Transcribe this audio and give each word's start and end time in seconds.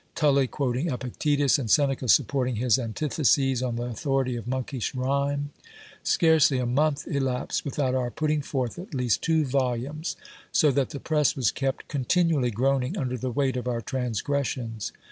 Tully 0.15 0.47
quoting 0.47 0.89
Epictetus, 0.89 1.59
and 1.59 1.69
Seneca 1.69 2.07
supporting 2.09 2.55
his 2.55 2.79
antitheses 2.79 3.61
on 3.61 3.75
the 3.75 3.83
authority 3.83 4.35
of 4.35 4.47
monkish 4.47 4.95
rhyme! 4.95 5.51
Scarcely 6.01 6.57
a 6.57 6.65
month 6.65 7.07
elapsed 7.07 7.63
vithout 7.65 7.93
our 7.93 8.09
putting 8.09 8.41
forth 8.41 8.79
at 8.79 8.95
least 8.95 9.21
two 9.21 9.45
volumes, 9.45 10.15
so 10.51 10.71
that 10.71 10.89
the 10.89 10.99
press 10.99 11.35
was 11.35 11.51
kept 11.51 11.87
con 11.87 12.05
tinually 12.05 12.51
groaning 12.51 12.97
under 12.97 13.15
the 13.15 13.29
weight 13.29 13.55
of 13.55 13.67
our 13.67 13.79
transgressions. 13.79 14.91